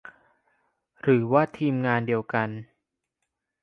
[1.01, 2.49] หรือว่าทีมงานเดียวกัน